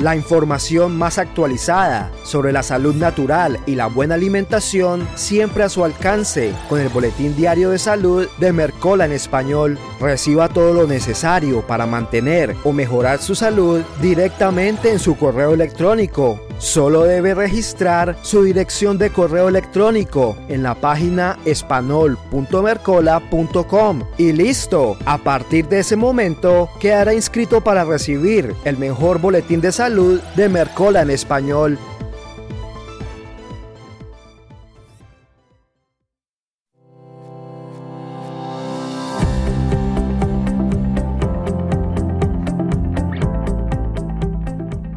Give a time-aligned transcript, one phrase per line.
[0.00, 5.84] La información más actualizada sobre la salud natural y la buena alimentación siempre a su
[5.84, 9.78] alcance con el Boletín Diario de Salud de Mercola en español.
[9.98, 16.45] Reciba todo lo necesario para mantener o mejorar su salud directamente en su correo electrónico.
[16.58, 24.96] Solo debe registrar su dirección de correo electrónico en la página espanol.mercola.com y listo.
[25.04, 30.48] A partir de ese momento quedará inscrito para recibir el mejor boletín de salud de
[30.48, 31.78] Mercola en español.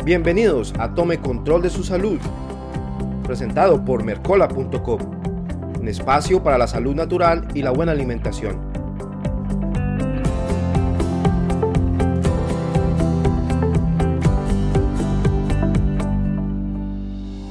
[0.10, 2.18] Bienvenidos a Tome Control de su Salud,
[3.24, 5.00] presentado por Mercola.com,
[5.80, 8.58] un espacio para la salud natural y la buena alimentación.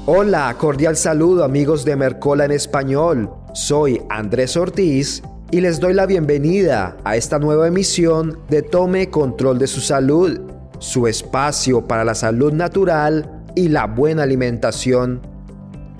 [0.06, 3.30] Hola, cordial saludo amigos de Mercola en español.
[3.54, 9.60] Soy Andrés Ortiz y les doy la bienvenida a esta nueva emisión de Tome Control
[9.60, 15.20] de su Salud su espacio para la salud natural y la buena alimentación.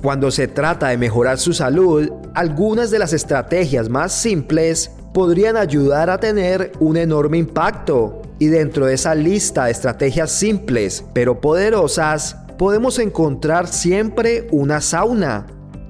[0.03, 6.11] Cuando se trata de mejorar su salud, algunas de las estrategias más simples podrían ayudar
[6.11, 8.23] a tener un enorme impacto.
[8.39, 15.47] Y dentro de esa lista de estrategias simples pero poderosas, podemos encontrar siempre una sauna.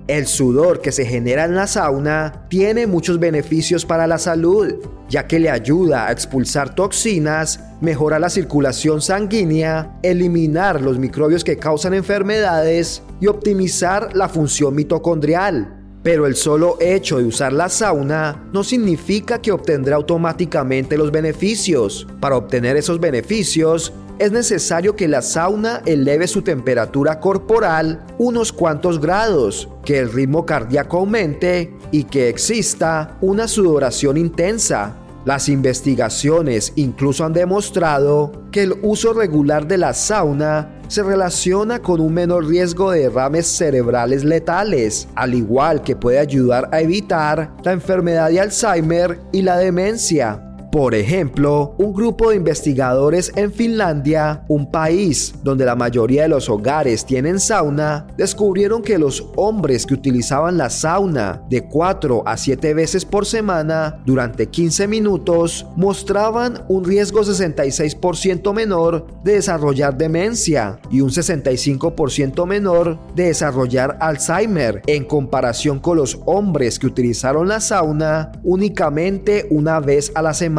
[0.06, 4.76] El sudor que se genera en la sauna tiene muchos beneficios para la salud,
[5.08, 11.56] ya que le ayuda a expulsar toxinas mejora la circulación sanguínea, eliminar los microbios que
[11.56, 15.74] causan enfermedades y optimizar la función mitocondrial.
[16.02, 22.06] Pero el solo hecho de usar la sauna no significa que obtendrá automáticamente los beneficios.
[22.20, 29.00] Para obtener esos beneficios, es necesario que la sauna eleve su temperatura corporal unos cuantos
[29.00, 34.96] grados, que el ritmo cardíaco aumente y que exista una sudoración intensa.
[35.24, 42.00] Las investigaciones incluso han demostrado que el uso regular de la sauna se relaciona con
[42.00, 47.72] un menor riesgo de derrames cerebrales letales, al igual que puede ayudar a evitar la
[47.72, 50.47] enfermedad de Alzheimer y la demencia.
[50.70, 56.50] Por ejemplo, un grupo de investigadores en Finlandia, un país donde la mayoría de los
[56.50, 62.74] hogares tienen sauna, descubrieron que los hombres que utilizaban la sauna de 4 a 7
[62.74, 71.00] veces por semana durante 15 minutos mostraban un riesgo 66% menor de desarrollar demencia y
[71.00, 74.82] un 65% menor de desarrollar Alzheimer.
[74.86, 80.57] En comparación con los hombres que utilizaron la sauna únicamente una vez a la semana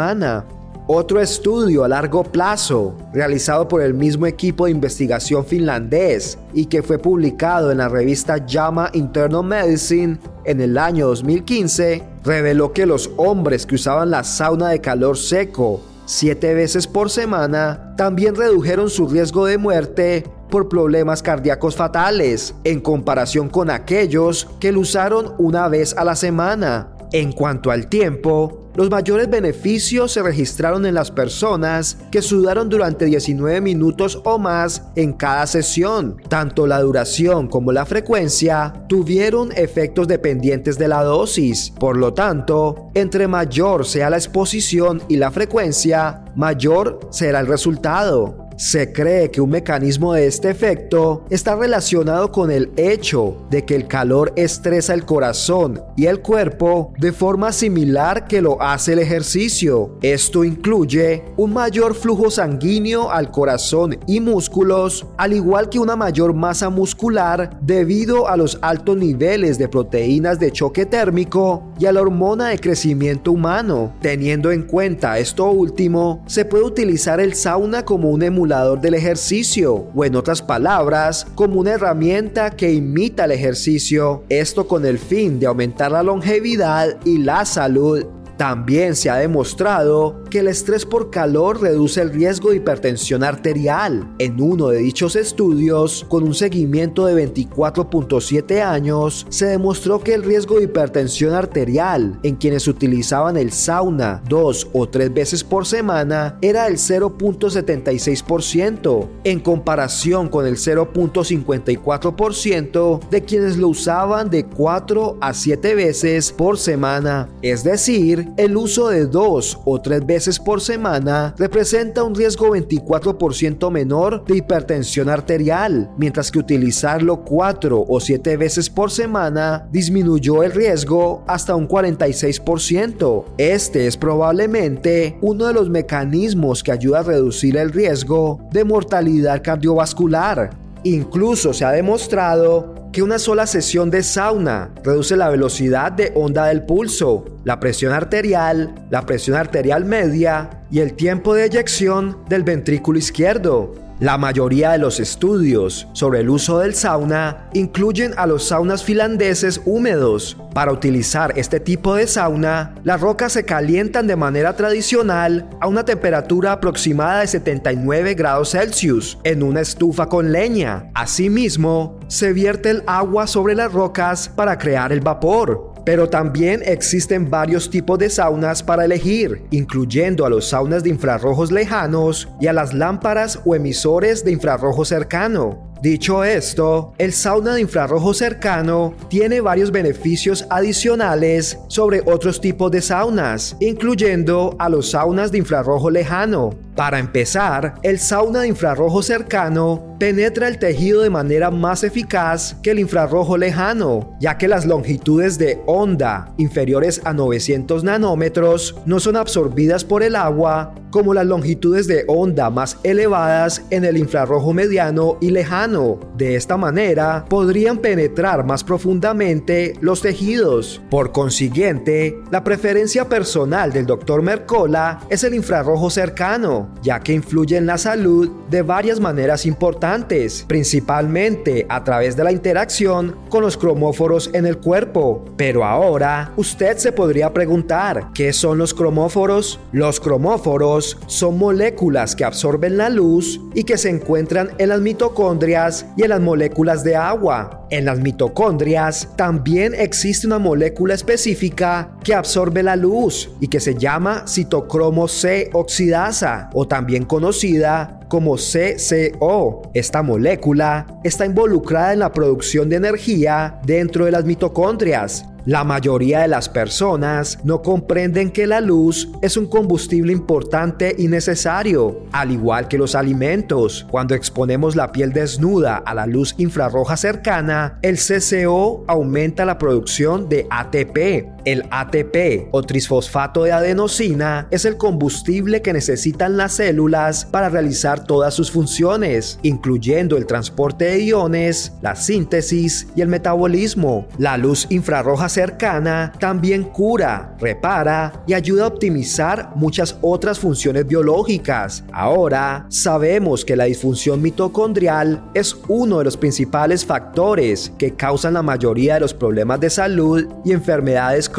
[0.87, 6.81] otro estudio a largo plazo, realizado por el mismo equipo de investigación finlandés y que
[6.81, 13.11] fue publicado en la revista JAMA Internal Medicine en el año 2015, reveló que los
[13.17, 19.07] hombres que usaban la sauna de calor seco siete veces por semana también redujeron su
[19.07, 25.67] riesgo de muerte por problemas cardíacos fatales en comparación con aquellos que lo usaron una
[25.67, 26.95] vez a la semana.
[27.11, 33.05] En cuanto al tiempo, los mayores beneficios se registraron en las personas que sudaron durante
[33.05, 36.17] 19 minutos o más en cada sesión.
[36.29, 41.73] Tanto la duración como la frecuencia tuvieron efectos dependientes de la dosis.
[41.79, 48.48] Por lo tanto, entre mayor sea la exposición y la frecuencia, mayor será el resultado.
[48.59, 53.73] Se cree que un mecanismo de este efecto está relacionado con el hecho de que
[53.73, 58.99] el calor estresa el corazón y el cuerpo de forma similar que lo hace el
[58.99, 59.97] ejercicio.
[60.01, 66.33] Esto incluye un mayor flujo sanguíneo al corazón y músculos, al igual que una mayor
[66.33, 72.01] masa muscular debido a los altos niveles de proteínas de choque térmico y a la
[72.01, 73.93] hormona de crecimiento humano.
[74.01, 79.87] Teniendo en cuenta esto último, se puede utilizar el sauna como un emulador del ejercicio
[79.93, 85.39] o en otras palabras, como una herramienta que imita el ejercicio, esto con el fin
[85.39, 88.05] de aumentar la longevidad y la salud.
[88.37, 94.13] También se ha demostrado que el estrés por calor reduce el riesgo de hipertensión arterial.
[94.19, 100.21] En uno de dichos estudios, con un seguimiento de 24.7 años, se demostró que el
[100.23, 106.37] riesgo de hipertensión arterial en quienes utilizaban el sauna dos o tres veces por semana
[106.41, 115.33] era el 0.76%, en comparación con el 0.54% de quienes lo usaban de 4 a
[115.33, 117.27] 7 veces por semana.
[117.41, 122.49] Es decir, el uso de dos o tres veces veces por semana representa un riesgo
[122.49, 130.43] 24% menor de hipertensión arterial, mientras que utilizarlo 4 o 7 veces por semana disminuyó
[130.43, 133.23] el riesgo hasta un 46%.
[133.37, 139.41] Este es probablemente uno de los mecanismos que ayuda a reducir el riesgo de mortalidad
[139.41, 140.58] cardiovascular.
[140.83, 146.45] Incluso se ha demostrado que una sola sesión de sauna reduce la velocidad de onda
[146.45, 152.43] del pulso, la presión arterial, la presión arterial media y el tiempo de eyección del
[152.43, 153.88] ventrículo izquierdo.
[153.99, 159.61] La mayoría de los estudios sobre el uso del sauna incluyen a los saunas finlandeses
[159.65, 160.37] húmedos.
[160.53, 165.83] Para utilizar este tipo de sauna, las rocas se calientan de manera tradicional a una
[165.83, 170.89] temperatura aproximada de 79 grados Celsius en una estufa con leña.
[170.93, 175.68] Asimismo, se vierte el agua sobre las rocas para crear el vapor.
[175.89, 181.51] Pero también existen varios tipos de saunas para elegir, incluyendo a los saunas de infrarrojos
[181.51, 185.68] lejanos y a las lámparas o emisores de infrarrojo cercano.
[185.81, 192.81] Dicho esto, el sauna de infrarrojo cercano tiene varios beneficios adicionales sobre otros tipos de
[192.81, 196.49] saunas, incluyendo a los saunas de infrarrojo lejano.
[196.75, 202.71] Para empezar, el sauna de infrarrojo cercano penetra el tejido de manera más eficaz que
[202.71, 209.15] el infrarrojo lejano, ya que las longitudes de onda inferiores a 900 nanómetros no son
[209.15, 215.17] absorbidas por el agua como las longitudes de onda más elevadas en el infrarrojo mediano
[215.21, 215.99] y lejano.
[216.17, 220.81] De esta manera, podrían penetrar más profundamente los tejidos.
[220.89, 224.21] Por consiguiente, la preferencia personal del Dr.
[224.21, 230.45] Mercola es el infrarrojo cercano, ya que influye en la salud de varias maneras importantes,
[230.47, 235.25] principalmente a través de la interacción con los cromóforos en el cuerpo.
[235.37, 239.59] Pero ahora, usted se podría preguntar, ¿qué son los cromóforos?
[239.71, 245.85] Los cromóforos son moléculas que absorben la luz y que se encuentran en las mitocondrias
[245.97, 247.67] y en las moléculas de agua.
[247.69, 253.75] En las mitocondrias también existe una molécula específica que absorbe la luz y que se
[253.75, 259.69] llama citocromo C oxidasa o también conocida como CCO.
[259.73, 266.19] Esta molécula está involucrada en la producción de energía dentro de las mitocondrias la mayoría
[266.19, 272.29] de las personas no comprenden que la luz es un combustible importante y necesario, al
[272.29, 273.87] igual que los alimentos.
[273.89, 280.29] Cuando exponemos la piel desnuda a la luz infrarroja cercana, el CCO aumenta la producción
[280.29, 281.38] de ATP.
[281.49, 288.03] El ATP o trisfosfato de adenosina es el combustible que necesitan las células para realizar
[288.03, 294.07] todas sus funciones, incluyendo el transporte de iones, la síntesis y el metabolismo.
[294.19, 301.83] La luz infrarroja cercana también cura, repara y ayuda a optimizar muchas otras funciones biológicas.
[301.91, 308.43] Ahora sabemos que la disfunción mitocondrial es uno de los principales factores que causan la
[308.43, 311.38] mayoría de los problemas de salud y enfermedades crónicas,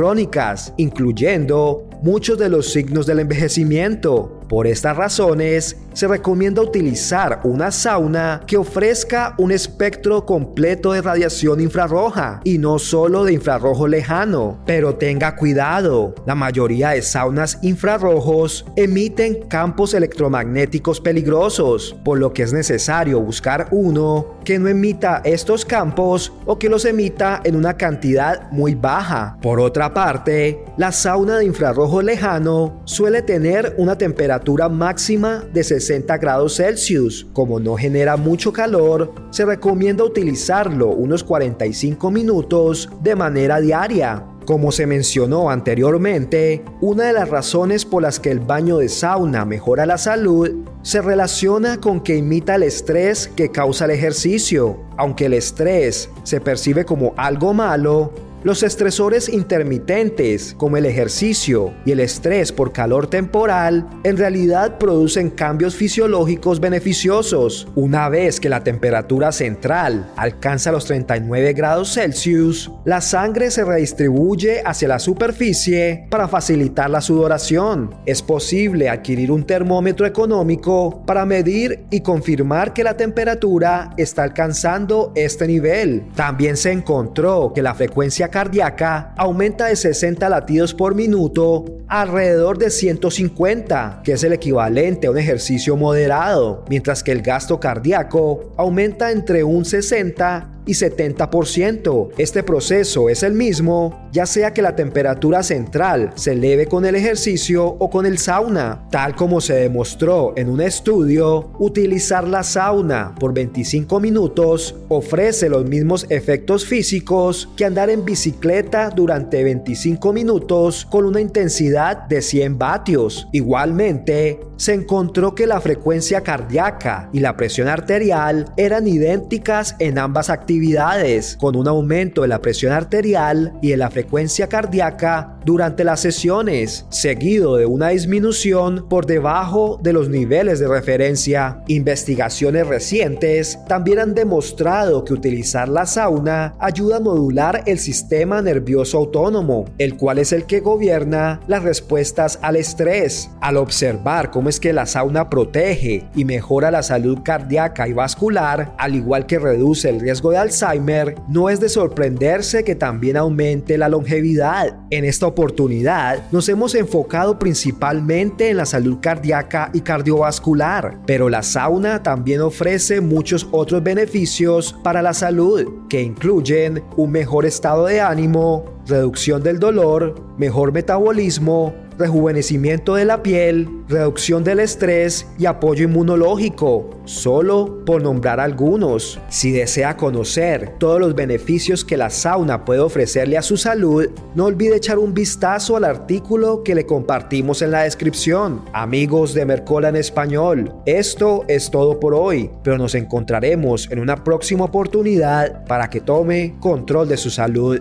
[0.76, 4.40] incluyendo muchos de los signos del envejecimiento.
[4.50, 11.61] Por estas razones, se recomienda utilizar una sauna que ofrezca un espectro completo de radiación
[11.61, 14.58] infrarroja y no solo de infrarrojo lejano.
[14.67, 22.43] Pero tenga cuidado, la mayoría de saunas infrarrojos emiten campos electromagnéticos peligrosos, por lo que
[22.43, 27.76] es necesario buscar uno que no emita estos campos o que los emita en una
[27.76, 29.38] cantidad muy baja.
[29.42, 34.39] Por otra parte, la sauna de infrarrojo lejano suele tener una temperatura
[34.70, 37.26] máxima de 60 grados Celsius.
[37.32, 44.25] Como no genera mucho calor, se recomienda utilizarlo unos 45 minutos de manera diaria.
[44.47, 49.44] Como se mencionó anteriormente, una de las razones por las que el baño de sauna
[49.44, 54.78] mejora la salud se relaciona con que imita el estrés que causa el ejercicio.
[54.97, 61.92] Aunque el estrés se percibe como algo malo, los estresores intermitentes, como el ejercicio y
[61.92, 67.68] el estrés por calor temporal, en realidad producen cambios fisiológicos beneficiosos.
[67.75, 74.62] Una vez que la temperatura central alcanza los 39 grados Celsius, la sangre se redistribuye
[74.64, 77.94] hacia la superficie para facilitar la sudoración.
[78.06, 85.12] Es posible adquirir un termómetro económico para medir y confirmar que la temperatura está alcanzando
[85.14, 86.06] este nivel.
[86.14, 92.71] También se encontró que la frecuencia cardíaca aumenta de 60 latidos por minuto alrededor de
[92.71, 99.11] 150, que es el equivalente a un ejercicio moderado, mientras que el gasto cardíaco aumenta
[99.11, 102.11] entre un 60 y 70%.
[102.19, 106.95] Este proceso es el mismo, ya sea que la temperatura central se eleve con el
[106.95, 108.87] ejercicio o con el sauna.
[108.90, 115.64] Tal como se demostró en un estudio, utilizar la sauna por 25 minutos ofrece los
[115.67, 122.59] mismos efectos físicos que andar en bicicleta durante 25 minutos con una intensidad de 100
[122.59, 123.29] vatios.
[123.33, 130.29] Igualmente, se encontró que la frecuencia cardíaca y la presión arterial eran idénticas en ambas
[130.50, 136.00] actividades, con un aumento de la presión arterial y de la frecuencia cardíaca durante las
[136.00, 141.62] sesiones, seguido de una disminución por debajo de los niveles de referencia.
[141.69, 148.99] Investigaciones recientes también han demostrado que utilizar la sauna ayuda a modular el sistema nervioso
[148.99, 153.30] autónomo, el cual es el que gobierna las respuestas al estrés.
[153.40, 158.75] Al observar cómo es que la sauna protege y mejora la salud cardíaca y vascular,
[158.78, 163.78] al igual que reduce el riesgo de Alzheimer, no es de sorprenderse que también aumente
[163.78, 164.78] la longevidad.
[164.90, 171.42] En esta oportunidad nos hemos enfocado principalmente en la salud cardíaca y cardiovascular, pero la
[171.42, 178.00] sauna también ofrece muchos otros beneficios para la salud, que incluyen un mejor estado de
[178.00, 185.85] ánimo, reducción del dolor, mejor metabolismo, rejuvenecimiento de la piel, reducción del estrés y apoyo
[185.85, 189.21] inmunológico, solo por nombrar algunos.
[189.28, 194.47] Si desea conocer todos los beneficios que la sauna puede ofrecerle a su salud, no
[194.47, 198.62] olvide echar un vistazo al artículo que le compartimos en la descripción.
[198.73, 204.25] Amigos de Mercola en español, esto es todo por hoy, pero nos encontraremos en una
[204.25, 207.80] próxima oportunidad para que tome control de su salud.